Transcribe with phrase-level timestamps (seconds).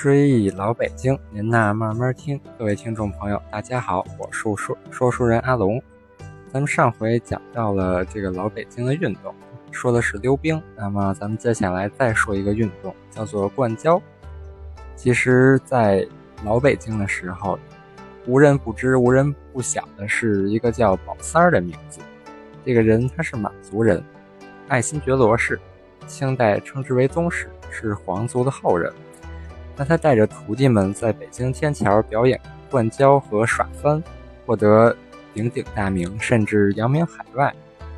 [0.00, 2.40] 追忆老北京，您呐慢慢听。
[2.58, 5.78] 各位听众朋友，大家好，我是说说书人阿龙。
[6.50, 9.34] 咱们上回讲到了这个老北京的运动，
[9.70, 10.58] 说的是溜冰。
[10.74, 14.00] 那么咱们接下来再说一个运动，叫做灌胶。
[14.96, 16.08] 其实，在
[16.46, 17.58] 老北京的时候，
[18.26, 22.00] 无人不知、无人不晓的是一个叫宝三儿的名字。
[22.64, 24.02] 这个人他是满族人，
[24.66, 25.60] 爱新觉罗氏，
[26.06, 28.90] 清代称之为宗室，是皇族的后人。
[29.80, 32.38] 那他带着徒弟们在北京天桥表演
[32.70, 34.02] 灌胶和耍翻，
[34.44, 34.94] 获得
[35.32, 37.50] 鼎鼎大名，甚至扬名海外。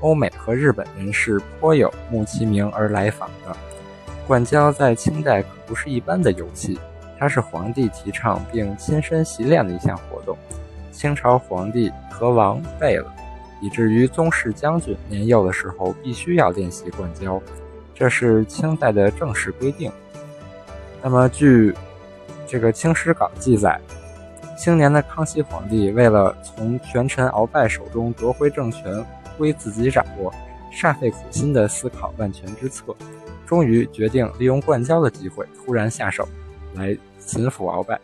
[0.00, 3.56] 欧美和日本人是颇有慕其名而来访的。
[4.26, 6.76] 灌胶在清代可不是一般的游戏，
[7.16, 10.36] 它是皇帝提倡并亲身习练的一项活动。
[10.90, 13.06] 清朝皇帝和王废了，
[13.62, 17.40] 以至于宗室将军年幼的时候必须要练习灌胶，
[17.94, 19.92] 这是清代的正式规定。
[21.02, 21.74] 那么，据
[22.46, 23.80] 这个《清史稿》记载，
[24.56, 29.04] 青年的康熙皇帝为了从权臣鳌拜手中夺回政权
[29.36, 30.32] 归自己掌握，
[30.72, 32.94] 煞费苦心地思考万全之策，
[33.46, 36.28] 终于决定利用灌胶的机会突然下手，
[36.74, 37.98] 来擒服鳌拜。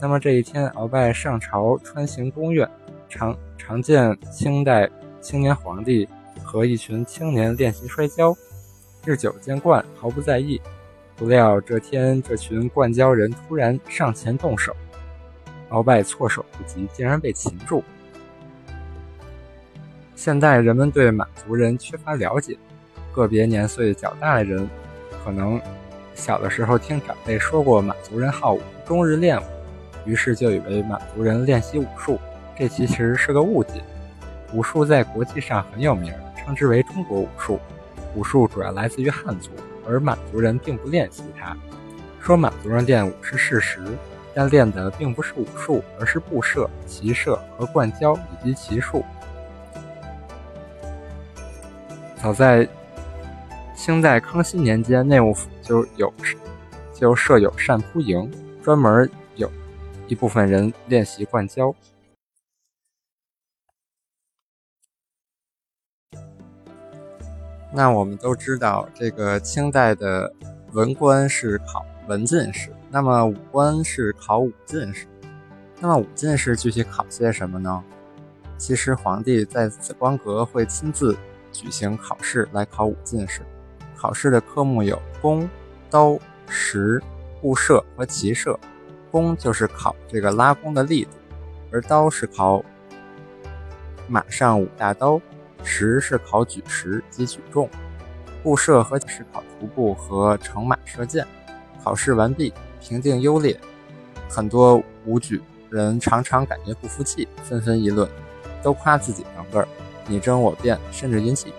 [0.00, 2.68] 那么这一天，鳌拜上朝穿行宫苑，
[3.08, 6.08] 常常见清代青年皇帝
[6.42, 8.36] 和一群青年练习摔跤，
[9.04, 10.60] 日久见惯，毫不在意。
[11.22, 14.74] 不料这天，这群灌胶人突然上前动手，
[15.70, 17.84] 鳌拜措手不及，竟然被擒住。
[20.16, 22.58] 现代人们对满族人缺乏了解，
[23.12, 24.68] 个别年岁较大的人
[25.24, 25.60] 可能
[26.12, 29.44] 小的时候听长辈说过满族人好武，终日练武，
[30.04, 32.18] 于是就以为满族人练习武术，
[32.58, 33.74] 这其实是个误解。
[34.52, 37.60] 武术在国际上很有名，称之为中国武术。
[38.16, 39.52] 武术主要来自于汉族。
[39.86, 41.56] 而满族人并不练习它。
[42.20, 43.80] 说满族人练武是事实，
[44.34, 49.04] 但练的并不是武术，而是步射、骑射和灌胶以及骑术。
[52.16, 52.68] 早在
[53.74, 56.12] 清代康熙年间，内务府就有
[56.94, 58.30] 就设有善扑营，
[58.62, 59.50] 专门有
[60.06, 61.74] 一部分人练习灌胶。
[67.74, 70.32] 那我们都知道，这个清代的
[70.72, 75.06] 文官是考文进士，那么武官是考武进士。
[75.80, 77.82] 那么武进士具体考些什么呢？
[78.58, 81.16] 其实皇帝在紫光阁会亲自
[81.50, 83.40] 举行考试来考武进士。
[83.96, 85.48] 考试的科目有弓、
[85.88, 86.18] 刀、
[86.48, 87.02] 石、
[87.40, 88.58] 步射和骑射。
[89.10, 91.10] 弓就是考这个拉弓的力度，
[91.70, 92.64] 而刀是考
[94.08, 95.20] 马上舞大刀。
[95.64, 97.68] 十是考举石及举重，
[98.42, 101.26] 步射和是考徒步和乘马射箭。
[101.82, 103.58] 考试完毕，评定优劣，
[104.28, 108.08] 很多武举人常常感觉不服气，纷纷议论，
[108.62, 109.68] 都夸自己能个儿，
[110.06, 111.52] 你争我辩，甚至引起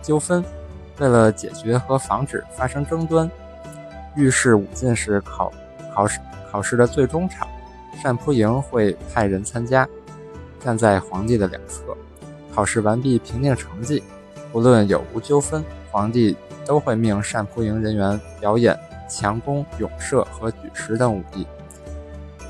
[0.00, 0.42] 纠纷。
[0.98, 3.28] 为了解决和防止发生争端，
[4.14, 5.52] 御史武进士考
[5.94, 7.48] 考试考试的最终场，
[8.04, 9.88] 单扑营会派人参加，
[10.60, 11.96] 站在皇帝的两侧。
[12.54, 14.02] 考试完毕，评定成绩，
[14.52, 16.36] 不论有无纠纷，皇帝
[16.66, 21.46] 都会命善扑营人员表演强弓、勇射和举石等武艺。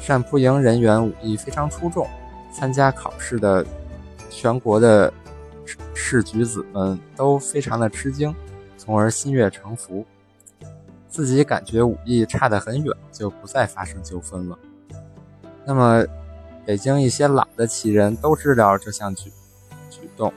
[0.00, 2.06] 善扑营人员武艺非常出众，
[2.52, 3.64] 参加考试的
[4.28, 5.12] 全国的
[5.94, 8.34] 士举子们都非常的吃惊，
[8.76, 10.04] 从而心悦诚服。
[11.08, 14.58] 自己感觉武艺差得很远，就不再发生纠纷了。
[15.64, 16.04] 那么，
[16.66, 19.30] 北京一些老的旗人都知道这项举。
[20.16, 20.32] 动，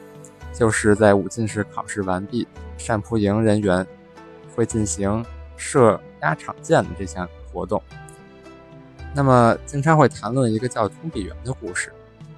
[0.53, 2.47] 就是在武进士考试完毕，
[2.77, 3.85] 善扑营人员
[4.55, 5.25] 会进行
[5.57, 7.81] 射压场箭的这项活动。
[9.13, 11.91] 那么，经常会谈论一个叫通臂猿的故事，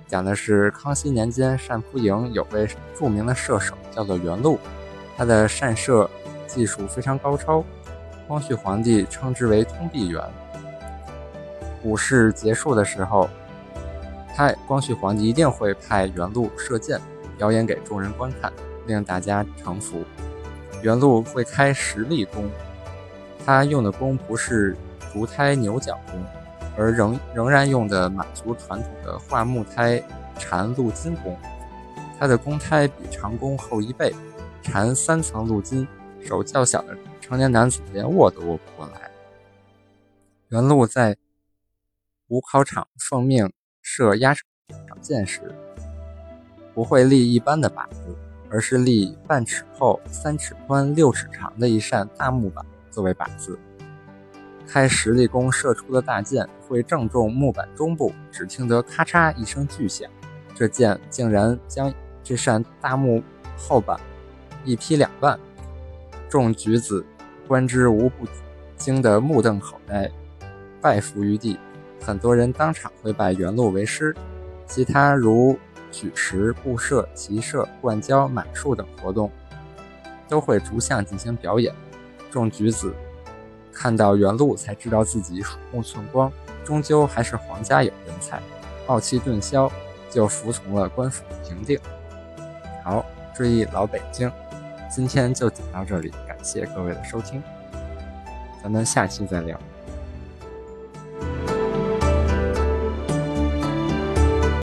[0.07, 2.67] 讲的是康熙年间善扑营有位
[2.97, 4.59] 著名的射手，叫做袁禄，
[5.17, 6.09] 他的善射
[6.45, 7.63] 技术非常高超，
[8.27, 10.21] 光绪皇帝称之为通臂猿。
[11.83, 13.29] 武士结束的时候。
[14.35, 17.01] 他光绪皇帝一定会派袁禄射箭，
[17.37, 18.51] 表演给众人观看，
[18.85, 20.03] 令大家臣服。
[20.81, 22.49] 袁禄会开十力弓，
[23.45, 24.75] 他用的弓不是
[25.13, 26.23] 竹胎牛角弓，
[26.77, 30.03] 而仍仍然用的满族传统的桦木胎
[30.37, 31.37] 缠鹿筋弓。
[32.19, 34.13] 他的弓胎比长弓厚一倍，
[34.61, 35.87] 缠三层鹿筋，
[36.21, 39.09] 手较小的成年男子连握都握不过来。
[40.49, 41.15] 袁禄在
[42.27, 43.51] 武考场奉命。
[43.89, 44.43] 射压场
[45.01, 45.55] 箭时，
[46.77, 48.15] 不会立一般的靶子，
[48.51, 53.57] 而是立半尺厚、三尺宽、六尺长的一扇大木板作为靶子。
[54.67, 60.07] 开实力弓射出的大箭会正中木板中部，只听得咔嚓一声巨响，
[60.53, 61.91] 这箭竟然将
[62.23, 63.23] 这扇大木
[63.57, 63.99] 后板
[64.63, 65.39] 一劈两半。
[66.29, 67.03] 众举子
[67.47, 68.27] 观之无不
[68.75, 70.11] 惊得目瞪口呆，
[70.79, 71.57] 拜伏于地。
[71.99, 74.15] 很多人当场会拜原路为师。
[74.67, 75.57] 其他如
[75.97, 79.31] 举石、布射、骑射、灌胶、马术等活动，
[80.29, 81.73] 都会逐项进行表演。
[82.29, 82.93] 众举子
[83.73, 86.31] 看到原路，才知道自己鼠目寸光，
[86.63, 88.39] 终究还是皇家有人才，
[88.85, 89.71] 傲气顿消，
[90.07, 91.79] 就服从了官府的评定。
[92.83, 93.03] 好，
[93.35, 94.31] 追忆老北京，
[94.91, 97.41] 今天就讲到这里，感谢各位的收听，
[98.61, 99.59] 咱们下期再聊。